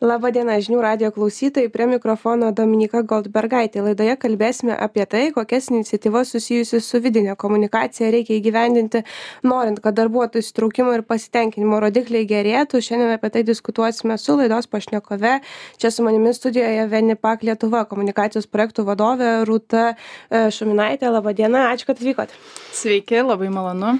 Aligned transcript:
laba 0.00 0.30
diena 0.30 0.56
žinių 0.62 0.80
radijo 0.82 1.10
klausytojai. 1.14 1.70
Prie 1.72 1.86
mikrofono 1.90 2.50
dominyka 2.54 3.02
goldbergaitė. 3.08 3.82
Laidoje 3.82 4.14
kalbėsime 4.20 4.76
apie 4.78 5.04
tai 5.10 5.22
kokias 5.34 5.70
iniciatyvas 5.72 6.32
susijusias 6.34 6.86
su 6.86 7.00
vidine 7.02 7.34
komunikacija 7.38 8.10
reikia 8.14 8.36
įgyvendinti 8.38 9.02
norint 9.42 9.82
kad 9.82 9.96
darbuotojų 9.98 10.44
įsitraukimo 10.44 10.94
ir 10.94 11.04
pasitenkinimo 11.08 11.80
rodikliai 11.82 12.28
gerėtų. 12.30 12.82
Šiandien 12.84 13.16
apie 13.16 13.32
tai 13.34 13.44
diskutuosime 13.48 14.18
su 14.18 14.38
laidos 14.38 14.70
pašnekove. 14.70 15.38
Čia 15.82 15.90
su 15.94 16.06
manimi 16.06 16.34
studijoje 16.34 16.86
venipak 16.92 17.42
lietuva 17.42 17.84
komunikacijos 17.90 18.46
projektų 18.46 18.86
vadovė 18.88 19.34
rūta 19.48 19.90
e, 19.92 20.48
šuminaitė. 20.54 21.10
Laba 21.10 21.34
diena 21.34 21.68
ačiū 21.72 21.90
kad 21.90 21.98
atvykot 21.98 22.34
sveiki 22.78 23.24
labai 23.24 23.48
malonu 23.50 23.96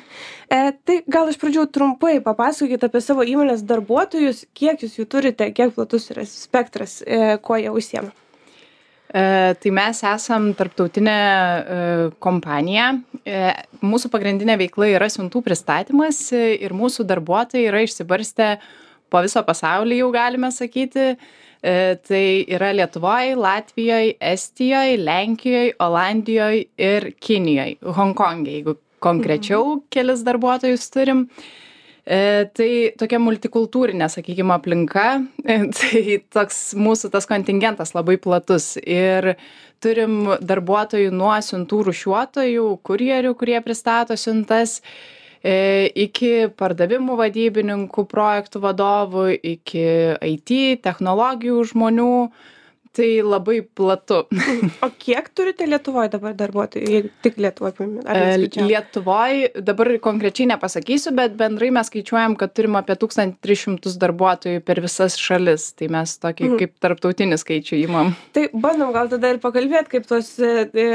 e, 0.50 0.60
tai 0.84 1.00
gal 1.10 1.28
iš 1.30 1.38
pradžių 1.40 1.66
trumpai 1.74 2.18
papasakokit 2.24 2.86
apie 2.88 3.02
savo 3.04 3.26
įmonės 3.26 3.64
darbuotojus 3.68 4.46
kiek 4.56 4.82
jūs 4.84 4.98
jų 5.00 5.06
turite 5.10 5.50
kiek 5.54 5.74
platus 5.76 6.10
yra 6.14 6.24
spektras, 6.28 7.02
e, 7.06 7.36
kuo 7.44 7.60
jie 7.60 7.70
užsiema? 7.72 8.12
E, 9.08 9.54
tai 9.56 9.72
mes 9.72 10.02
esam 10.04 10.50
tarptautinė 10.56 11.16
e, 11.16 11.78
kompanija. 12.20 12.90
E, 13.24 13.54
mūsų 13.80 14.10
pagrindinė 14.12 14.58
veikla 14.60 14.90
yra 14.92 15.08
siuntų 15.12 15.40
pristatymas 15.46 16.26
e, 16.36 16.58
ir 16.60 16.76
mūsų 16.76 17.06
darbuotojai 17.08 17.70
yra 17.70 17.80
išsibarstę 17.86 18.50
po 19.08 19.22
viso 19.24 19.40
pasaulį, 19.46 20.02
jau 20.02 20.10
galime 20.12 20.52
sakyti. 20.52 21.14
E, 21.58 21.72
tai 22.06 22.44
yra 22.54 22.68
Lietuvoje, 22.76 23.32
Latvijoje, 23.34 24.12
Estijoje, 24.20 25.00
Lenkijoje, 25.00 25.72
Olandijoje 25.82 26.68
ir 26.76 27.08
Kinijoje, 27.18 27.80
Hongkongė, 27.96 28.52
jeigu 28.60 28.76
konkrečiau 29.04 29.64
mhm. 29.64 29.86
kelis 29.94 30.26
darbuotojus 30.26 30.90
turim. 30.94 31.26
E, 32.08 32.48
tai 32.56 32.70
tokia 32.96 33.18
multikultūrinė, 33.20 34.06
sakykime, 34.08 34.54
aplinka, 34.54 35.18
e, 35.44 35.58
tai 35.76 36.02
toks 36.32 36.72
mūsų 36.80 37.10
tas 37.12 37.28
kontingentas 37.28 37.92
labai 37.92 38.16
platus. 38.16 38.76
Ir 38.80 39.34
turim 39.84 40.22
darbuotojų 40.40 41.12
nuo 41.12 41.34
siuntų 41.44 41.82
rušiuotojų, 41.90 42.66
kurjerių, 42.88 43.34
kurie 43.36 43.58
pristato 43.64 44.16
siuntas, 44.16 44.78
e, 45.44 45.90
iki 46.06 46.48
pardavimų 46.56 47.18
vadybininkų, 47.20 48.06
projektų 48.08 48.64
vadovų, 48.64 49.26
iki 49.52 49.84
IT, 50.32 50.54
technologijų 50.88 51.60
žmonių, 51.74 52.14
tai 52.98 53.22
labai 53.22 53.62
platu. 53.62 54.24
o 54.84 54.88
kiek 54.98 55.28
turite 55.36 55.66
Lietuvoje 55.68 56.10
dabar 56.12 56.34
darbuotojų, 56.38 56.90
jeigu 56.90 57.10
tik 57.22 57.38
Lietuvoje? 57.38 57.86
Lietuvoje 58.58 59.62
dabar 59.64 59.90
konkrečiai 60.02 60.48
nepasakysiu, 60.50 61.12
bet 61.18 61.36
bendrai 61.38 61.70
mes 61.74 61.90
skaičiuojam, 61.90 62.34
kad 62.40 62.54
turim 62.56 62.78
apie 62.80 62.96
1300 62.98 63.94
darbuotojų 64.02 64.62
per 64.66 64.82
visas 64.82 65.18
šalis. 65.20 65.70
Tai 65.78 65.90
mes 65.94 66.14
tokį 66.22 66.48
mm. 66.48 66.56
kaip 66.62 66.74
tarptautinį 66.82 67.38
skaičių 67.40 67.78
įmam. 67.84 68.14
Tai 68.34 68.48
bandom 68.54 68.90
gal 68.96 69.10
tada 69.12 69.30
ir 69.34 69.38
pakalbėti, 69.42 69.92
kaip 69.94 70.08
tos 70.10 70.32
e, 70.42 70.66
e 70.72 70.88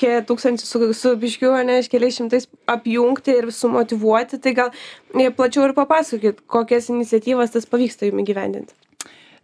kiek 0.00 0.28
tūkstančių 0.28 0.68
su, 0.68 0.82
su 0.96 1.14
biškiu, 1.20 1.54
ne, 1.68 1.80
keliais 1.88 2.18
šimtais 2.20 2.48
apjungti 2.68 3.38
ir 3.40 3.48
sumotivuoti. 3.54 4.40
Tai 4.44 4.54
gal 4.60 4.74
e, 5.16 5.30
plačiau 5.32 5.68
ir 5.68 5.76
papasakokit, 5.78 6.44
kokias 6.50 6.92
iniciatyvas 6.92 7.56
tas 7.56 7.68
pavyksta 7.70 8.10
jums 8.10 8.26
įgyvendinti. 8.26 8.76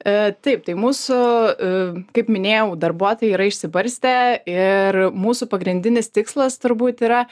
E, 0.04 0.34
taip, 0.44 0.66
tai 0.66 0.74
mūsų, 0.76 1.16
e, 1.16 1.68
kaip 2.12 2.28
minėjau, 2.28 2.74
darbuotojai 2.76 3.32
yra 3.38 3.46
išsibarstę 3.48 4.16
ir 4.52 4.98
mūsų 5.16 5.48
pagrindinis 5.48 6.12
tikslas 6.12 6.58
turbūt 6.60 7.00
yra 7.06 7.22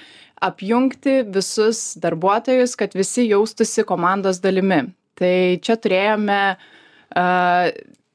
apjungti 0.40 1.18
visus 1.34 1.98
darbuotojus, 2.00 2.72
kad 2.80 2.96
visi 2.96 3.26
jaustųsi 3.28 3.84
komandos 3.84 4.40
dalimi. 4.40 4.86
Tai 5.20 5.34
čia 5.62 5.76
turėjome 5.76 6.38
uh, 6.56 7.68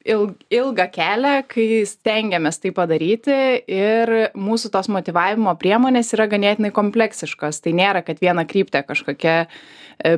ilgą 0.07 0.85
kelią, 0.91 1.33
kai 1.47 1.83
stengiamės 1.87 2.57
tai 2.63 2.71
padaryti 2.75 3.35
ir 3.69 4.11
mūsų 4.35 4.71
tos 4.73 4.89
motivavimo 4.91 5.53
priemonės 5.61 6.09
yra 6.17 6.25
ganėtinai 6.31 6.73
kompleksiškos. 6.75 7.61
Tai 7.61 7.75
nėra, 7.77 8.01
kad 8.07 8.19
viena 8.23 8.47
kryptė 8.49 8.81
kažkokia 8.87 9.37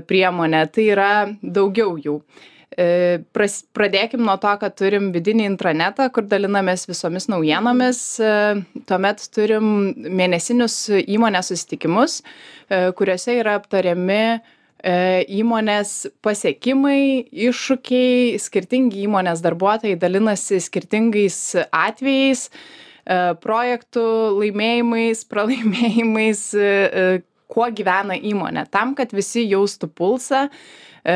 priemonė, 0.08 0.63
tai 0.72 0.88
yra 0.94 1.12
daugiau 1.42 1.97
jų. 2.00 2.22
E, 2.78 3.19
pras, 3.34 3.63
pradėkim 3.74 4.22
nuo 4.22 4.35
to, 4.41 4.52
kad 4.62 4.75
turim 4.78 5.09
vidinį 5.13 5.47
intranetą, 5.50 6.06
kur 6.13 6.28
dalinamės 6.30 6.85
visomis 6.90 7.25
naujienomis. 7.31 8.02
E, 8.22 8.84
tuomet 8.90 9.25
turim 9.34 9.72
mėnesinius 9.97 10.78
įmonės 11.02 11.50
susitikimus, 11.50 12.19
e, 12.69 12.90
kuriuose 12.97 13.40
yra 13.41 13.57
aptariami 13.59 14.40
įmonės 14.80 15.90
pasiekimai, 16.24 17.25
iššūkiai, 17.35 18.38
skirtingi 18.40 19.01
įmonės 19.09 19.41
darbuotojai 19.44 19.97
dalinasi 20.00 20.62
skirtingais 20.63 21.36
atvejais, 21.68 22.46
projektų 23.44 24.06
laimėjimais, 24.38 25.25
pralaimėjimais, 25.28 26.46
kuo 27.50 27.66
gyvena 27.74 28.16
įmonė, 28.16 28.68
tam, 28.72 28.94
kad 28.98 29.12
visi 29.16 29.48
jaustų 29.50 29.90
pulsą, 29.98 30.48
E, 31.04 31.16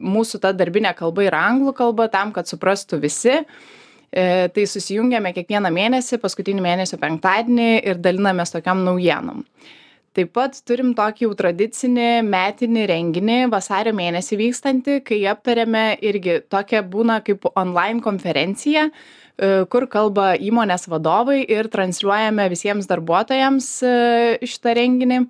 mūsų 0.00 0.40
ta 0.42 0.52
darbinė 0.56 0.94
kalba 0.96 1.26
yra 1.26 1.44
anglų 1.50 1.74
kalba 1.76 2.08
tam, 2.12 2.32
kad 2.34 2.48
suprastų 2.48 3.00
visi. 3.02 3.42
E, 4.12 4.24
tai 4.52 4.64
susijungiame 4.68 5.32
kiekvieną 5.36 5.70
mėnesį, 5.72 6.18
paskutinį 6.20 6.64
mėnesio 6.64 6.98
penktadienį 7.00 7.70
ir 7.80 8.00
dalinamės 8.02 8.52
tokiam 8.52 8.82
naujienom. 8.84 9.44
Taip 10.12 10.34
pat 10.36 10.58
turim 10.68 10.92
tokį 10.96 11.24
jau 11.24 11.32
tradicinį 11.38 12.08
metinį 12.26 12.82
renginį 12.90 13.38
vasario 13.52 13.94
mėnesį 13.96 14.38
vykstantį, 14.42 14.98
kai 15.08 15.22
aptarėme 15.32 15.86
irgi 16.04 16.40
tokia 16.52 16.82
būna 16.84 17.22
kaip 17.24 17.48
online 17.54 18.04
konferencija, 18.04 18.90
e, 18.90 19.54
kur 19.72 19.88
kalba 19.88 20.34
įmonės 20.36 20.84
vadovai 20.92 21.40
ir 21.46 21.70
transliuojame 21.72 22.50
visiems 22.52 22.90
darbuotojams 22.90 23.72
šitą 24.44 24.76
renginį 24.76 25.22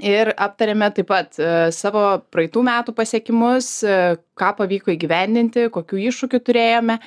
ir 0.00 0.32
aptarėme 0.40 0.88
taip 0.94 1.08
pat 1.10 1.36
e, 1.36 1.50
savo 1.74 2.04
praeitų 2.32 2.62
metų 2.64 2.94
pasiekimus, 2.96 3.68
e, 3.84 3.98
ką 4.38 4.52
pavyko 4.58 4.92
įgyvendinti, 4.94 5.68
kokių 5.74 6.00
iššūkių 6.08 6.40
turėjome 6.46 6.98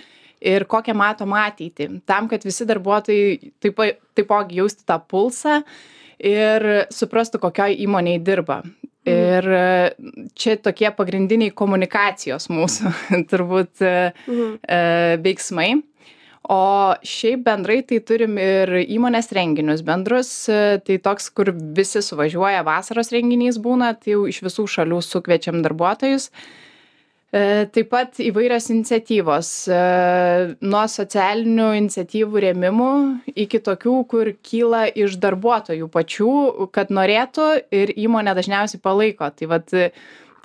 ir 0.45 0.67
kokią 0.69 0.93
matom 0.97 1.33
ateitį. 1.39 1.89
Tam, 2.05 2.29
kad 2.29 2.45
visi 2.45 2.67
darbuotojai 2.69 3.53
taip, 3.63 3.81
taipogi 4.17 4.59
jaustų 4.61 4.85
tą 4.91 4.99
pulsą 5.01 5.61
ir 6.19 6.67
suprastų, 6.93 7.41
kokioje 7.47 7.79
įmonėje 7.85 8.23
dirba. 8.25 8.61
Mhm. 9.05 9.15
Ir 9.15 9.49
e, 9.53 10.29
čia 10.33 10.55
tokie 10.57 10.89
pagrindiniai 10.95 11.53
komunikacijos 11.53 12.49
mūsų 12.49 12.93
turbūt 13.31 13.83
mhm. 13.85 14.55
veiksmai 15.21 15.75
o 16.49 16.93
šiaip 17.05 17.43
bendrai 17.45 17.79
tai 17.87 17.99
turim 18.05 18.37
ir 18.41 18.69
įmonės 18.81 19.31
renginius 19.33 19.81
bendrus 19.85 20.29
tai 20.85 20.97
toks 21.01 21.29
kur 21.33 21.49
visi 21.53 22.01
suvažiuoja 22.05 22.65
vasaros 22.65 23.09
renginys 23.13 23.57
būna 23.61 23.93
tai 23.97 24.13
jau 24.13 24.25
iš 24.29 24.43
visų 24.45 24.67
šalių 24.75 25.01
sukviečiam 25.05 25.63
darbuotojus 25.65 26.29
e, 26.29 26.45
Taip 27.35 27.89
pat 27.91 28.19
įvairios 28.23 28.69
iniciatyvos, 28.71 29.47
e, 29.67 29.79
nuo 30.63 30.83
socialinių 30.87 31.65
iniciatyvų 31.81 32.43
rėmimų 32.45 32.91
iki 33.43 33.59
tokių, 33.65 33.95
kur 34.07 34.29
kyla 34.39 34.85
iš 34.87 35.17
darbuotojų 35.19 35.89
pačių, 35.91 36.35
kad 36.71 36.93
norėtų 36.95 37.49
ir 37.75 37.91
įmonė 38.05 38.37
dažniausiai 38.37 38.79
palaiko. 38.79 39.27
Tai 39.35 39.49
vad 39.51 39.75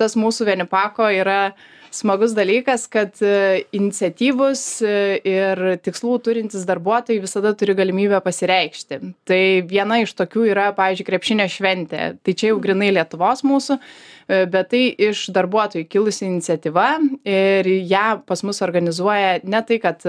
tas 0.00 0.16
mūsų 0.18 0.48
vienipako 0.48 1.10
yra 1.20 1.42
smagus 1.90 2.34
dalykas 2.36 2.86
kad 2.90 3.18
e, 3.22 3.64
iniciatyvūs 3.74 4.62
e, 4.86 4.92
ir 5.26 5.62
tikslų 5.82 6.18
turintys 6.24 6.64
darbuotojai 6.68 7.22
visada 7.22 7.52
turi 7.58 7.74
galimybę 7.78 8.20
pasireikšti. 8.24 9.00
Tai 9.26 9.42
viena 9.70 10.00
iš 10.02 10.14
tokių 10.18 10.46
yra 10.52 10.68
pavyzdžiui 10.76 11.08
krepšinio 11.08 11.48
šventė. 11.50 12.12
Tai 12.22 12.36
čia 12.38 12.52
jau 12.52 12.60
grynai 12.62 12.92
lietuvos 12.94 13.42
mūsų 13.46 13.78
e, 13.80 14.44
bet 14.50 14.70
tai 14.72 14.84
iš 15.10 15.26
darbuotojų 15.34 15.88
kilusi 15.90 16.28
iniciatyva 16.28 16.88
ir 17.26 17.72
ją 17.90 18.06
pas 18.26 18.44
mus 18.46 18.62
organizuoja 18.66 19.40
ne 19.42 19.64
tai 19.66 19.80
kad 19.82 20.06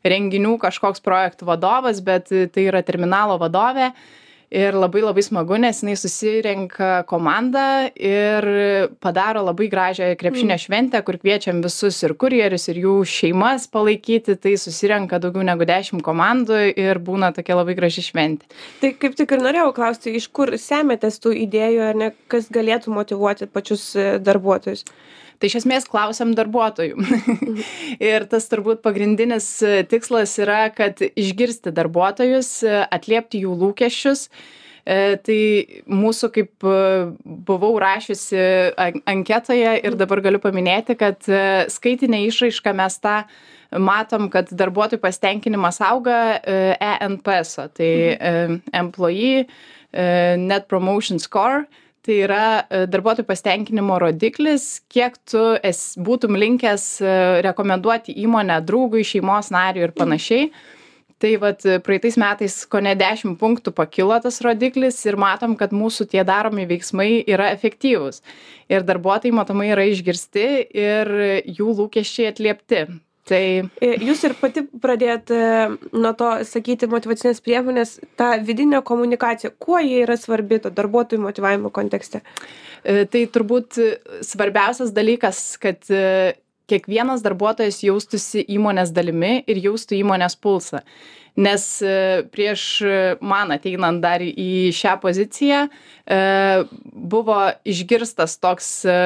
renginių 0.00 0.56
kažkoks 0.62 1.04
projektų 1.04 1.50
vadovas 1.50 2.00
bet 2.00 2.32
tai 2.32 2.64
yra 2.70 2.80
terminalo 2.86 3.36
vadovė 3.40 3.90
ir 4.50 4.74
labai 4.74 5.02
labai 5.04 5.22
smagu 5.22 5.58
nes 5.62 5.80
jinai 5.82 5.94
susirenka 5.98 6.90
komandą 7.10 7.90
ir 7.94 8.46
padaro 9.02 9.44
labai 9.46 9.68
gražią 9.70 10.10
krepšinio 10.18 10.56
mm. 10.56 10.62
šventę 10.64 11.02
kur 11.06 11.20
kviečiam 11.22 11.62
visus 11.62 12.02
ir 12.02 12.16
kurjerius 12.18 12.66
ir 12.72 12.80
jų 12.82 12.96
šeimas 13.06 13.68
palaikyti 13.70 14.34
tai 14.42 14.56
susirenka 14.58 15.20
daugiau 15.22 15.46
negu 15.46 15.68
dešim 15.70 16.02
komandų 16.02 16.60
ir 16.74 16.98
būna 16.98 17.30
tokia 17.36 17.60
labai 17.60 17.78
graži 17.78 18.04
šventė 18.10 18.50
tai 18.82 18.92
kaip 18.98 19.14
tik 19.18 19.36
ir 19.36 19.46
norėjau 19.46 19.70
klausti 19.76 20.16
iš 20.18 20.26
kur 20.34 20.56
semiatės 20.58 21.22
tų 21.22 21.36
idėjų 21.46 21.86
ar 21.86 22.02
ne 22.02 22.10
kas 22.30 22.50
galėtų 22.50 22.90
motyvuoti 22.94 23.46
pačius 23.46 23.92
e, 23.94 24.10
darbuotojus 24.18 24.84
tai 25.40 25.48
iš 25.48 25.60
esmės 25.62 25.88
klausiam 25.88 26.34
darbuotojų. 26.36 27.00
ir 28.10 28.26
tas 28.30 28.46
turbūt 28.50 28.82
pagrindinis 28.84 29.48
e, 29.64 29.80
tikslas 29.88 30.36
yra, 30.42 30.66
kad 30.74 31.00
išgirsti 31.00 31.72
darbuotojus, 31.76 32.50
e, 32.68 32.82
atliepti 32.84 33.40
jų 33.46 33.56
lūkesčius 33.62 34.28
tai 34.84 35.40
mūsų, 35.90 36.30
kaip 36.34 36.66
e, 36.66 36.76
buvau 37.46 37.72
rašiusi 37.82 38.40
anketoje 39.08 39.74
ir 39.84 39.96
dabar 40.00 40.22
galiu 40.24 40.40
paminėti, 40.42 40.96
kad 41.00 41.28
e, 41.28 41.66
skaitinė 41.72 42.24
išraiška 42.28 42.72
mes 42.76 42.96
tą 43.02 43.20
matom, 43.76 44.30
kad 44.32 44.50
darbuotojų 44.50 45.02
pasitenkinimas 45.02 45.78
auga 45.86 46.40
ENPS, 46.42 47.52
tai 47.76 47.92
mhm. 48.16 48.56
Employee 48.74 49.44
Net 49.90 50.66
Promotion 50.70 51.22
Score. 51.22 51.68
Tai 52.00 52.14
yra 52.16 52.44
darbuotojų 52.88 53.26
pasitenkinimo 53.28 53.98
rodiklis, 54.00 54.80
kiek 54.88 55.18
tu 55.28 55.42
esi, 55.60 56.00
būtum 56.00 56.38
linkęs 56.40 56.86
rekomenduoti 57.44 58.14
įmonę 58.24 58.56
draugui, 58.64 59.04
šeimos 59.04 59.52
nariui 59.52 59.84
ir 59.84 59.92
panašiai. 59.94 60.48
Mhm 60.48 60.78
tai 61.20 61.34
vat 61.40 61.66
praeitais 61.84 62.16
metais 62.20 62.56
kone 62.70 62.94
dešim 62.98 63.36
punktų 63.40 63.74
pakilo 63.76 64.16
tas 64.24 64.40
rodiklis 64.44 64.98
ir 65.06 65.18
matom 65.20 65.56
kad 65.60 65.74
mūsų 65.76 66.08
tie 66.14 66.24
daromi 66.26 66.64
veiksmai 66.70 67.10
yra 67.28 67.50
efektyvūs. 67.56 68.22
Ir 68.72 68.86
darbuotojai 68.88 69.36
matomai 69.36 69.68
yra 69.74 69.84
išgirsti 69.90 70.48
ir 70.86 71.14
jų 71.44 71.76
lūkesčiai 71.82 72.32
atliepti. 72.32 72.86
Tai 73.30 73.42
e, 73.62 73.90
jūs 74.02 74.24
ir 74.26 74.34
pati 74.40 74.64
pradėjot 74.82 75.30
e, 75.34 75.42
nuo 75.94 76.12
to 76.18 76.30
sakyti 76.48 76.88
motyvacinės 76.90 77.42
priemonės 77.44 77.98
ta 78.18 78.32
vidinė 78.42 78.80
komunikacija 78.86 79.52
kuo 79.60 79.78
ji 79.82 80.02
yra 80.06 80.16
svarbi 80.18 80.58
to 80.64 80.72
darbuotojų 80.74 81.22
motyvavimo 81.28 81.70
kontekste? 81.74 82.24
E, 82.82 83.04
tai 83.10 83.26
turbūt 83.30 83.78
svarbiausias 84.26 84.94
dalykas 84.96 85.44
kad 85.62 85.84
kiekvienas 86.70 87.24
darbuotojas 87.26 87.82
jaustųsi 87.84 88.44
įmonės 88.56 88.92
dalimi 88.94 89.40
ir 89.50 89.60
jaustų 89.68 89.98
įmonės 90.00 90.38
pulsą. 90.40 90.84
Nes 91.38 91.64
e, 91.82 92.22
prieš 92.34 92.62
man 93.22 93.52
ateinant 93.54 94.02
dar 94.02 94.22
į 94.22 94.72
šią 94.74 94.96
poziciją 95.02 95.60
e, 95.68 96.18
buvo 96.90 97.38
išgirstas 97.70 98.34
toks 98.42 98.70
e, 98.84 98.96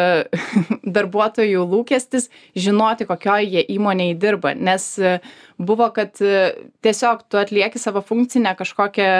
darbuotojų 0.96 1.66
lūkestis 1.68 2.30
žinoti, 2.56 3.06
kokioje 3.10 3.50
jie 3.58 3.66
įmonėje 3.76 4.16
dirba. 4.22 4.54
Nes 4.56 4.88
buvo, 5.58 5.90
kad 5.94 6.16
tiesiog 6.16 7.26
tu 7.28 7.40
atlieki 7.40 7.82
savo 7.82 8.02
funkcinę 8.04 8.56
kažkokią 8.58 9.12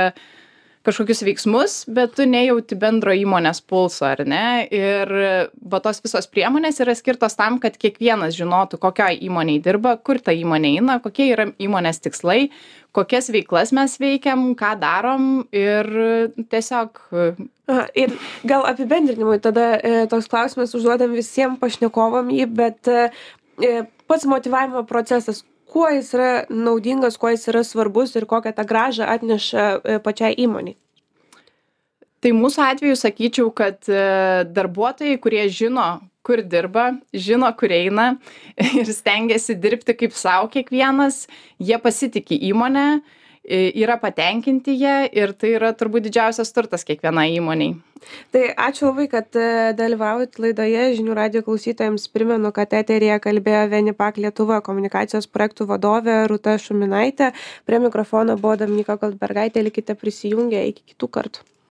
kažkokius 0.84 1.24
veiksmus 1.26 1.76
bet 1.96 2.14
tu 2.18 2.26
nejauti 2.28 2.78
bendro 2.80 3.14
įmonės 3.16 3.62
pulso 3.64 4.06
ar 4.08 4.24
ne? 4.28 4.66
Ir 4.68 5.10
va 5.58 5.82
tos 5.84 6.02
visos 6.04 6.28
priemonės 6.30 6.80
yra 6.84 6.94
skirtos 6.98 7.38
tam 7.38 7.58
kad 7.62 7.78
kiekvienas 7.80 8.36
žinotų 8.38 8.80
kokioj 8.82 9.18
įmonėj 9.28 9.60
dirba 9.64 9.96
kur 9.96 10.20
ta 10.22 10.34
įmonė 10.36 10.76
eina 10.78 11.00
kokie 11.04 11.30
yra 11.32 11.50
įmonės 11.58 12.02
tikslai 12.04 12.50
kokias 12.94 13.32
veiklas 13.34 13.74
mes 13.74 13.98
veikiam 14.00 14.52
ką 14.58 14.74
darom 14.80 15.28
ir 15.52 15.90
tiesiog 16.52 17.02
Aha, 17.64 17.86
ir 17.96 18.12
gal 18.44 18.66
apibendrinimui 18.68 19.38
tada 19.40 19.78
e, 19.80 20.04
toks 20.12 20.26
klausimas 20.28 20.74
užduodam 20.76 21.14
visiem 21.16 21.54
pašnekovam 21.56 22.28
jį, 22.28 22.44
bet 22.58 22.90
e, 22.92 23.06
e 23.56 23.70
pats 24.04 24.26
motivavimo 24.28 24.82
procesas, 24.84 25.40
kuo 25.74 25.88
jis 25.90 26.12
yra 26.14 26.30
naudingas, 26.50 27.18
kuo 27.18 27.32
jis 27.32 27.48
yra 27.50 27.64
svarbus 27.66 28.14
ir 28.14 28.28
kokią 28.30 28.54
tą 28.54 28.64
gražą 28.70 29.08
atneša 29.10 29.64
e, 29.74 29.98
pačiai 30.04 30.36
įmoniai? 30.46 30.78
Tai 32.22 32.30
mūsų 32.32 32.62
atveju 32.64 32.96
sakyčiau, 32.96 33.50
kad 33.52 33.82
e, 33.90 34.04
darbuotojai, 34.54 35.18
kurie 35.20 35.42
žino, 35.52 35.88
kur 36.24 36.40
dirba, 36.40 36.86
žino, 37.12 37.50
kur 37.58 37.74
eina 37.74 38.14
ir 38.80 38.88
stengiasi 38.88 39.58
dirbti 39.60 39.96
kaip 39.98 40.14
savo 40.16 40.48
kiekvienas, 40.54 41.24
jie 41.58 41.80
pasitikė 41.82 42.38
įmonę, 42.52 42.86
yra 43.44 43.98
patenkinti 44.00 44.76
jie 44.80 45.08
ir 45.12 45.34
tai 45.36 45.54
yra 45.58 45.74
turbūt 45.76 46.08
didžiausias 46.08 46.52
turtas 46.56 46.86
kiekvienai 46.88 47.34
įmoniai. 47.36 47.74
Tai 48.34 48.42
ačiū 48.66 48.90
labai, 48.90 49.06
kad 49.12 49.36
e, 49.38 49.72
dalyvaujat 49.78 50.36
laidoje. 50.42 50.82
Žinių 50.98 51.16
radio 51.16 51.44
klausytojams 51.46 52.06
primenu, 52.12 52.52
kad 52.56 52.74
eterija 52.76 53.16
kalbėjo 53.22 53.64
Venipak 53.72 54.20
Lietuva 54.20 54.60
komunikacijos 54.66 55.30
projektų 55.30 55.68
vadovė 55.72 56.20
Rūta 56.30 56.58
Šuminaitė. 56.60 57.32
Prie 57.64 57.80
mikrofono 57.86 58.36
buvo 58.40 58.58
Dominika 58.60 58.98
Goldbergaitė. 59.00 59.64
Likite 59.64 59.96
prisijungę 59.96 60.66
iki 60.72 60.92
kitų 60.92 61.12
kartų. 61.18 61.53